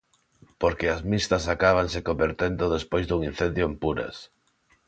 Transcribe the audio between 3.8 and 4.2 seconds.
puras.